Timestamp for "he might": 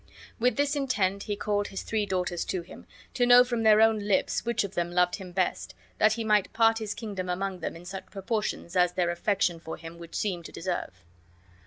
6.13-6.51